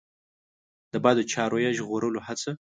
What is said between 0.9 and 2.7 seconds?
د بدو چارو یې ژغورلو هڅه.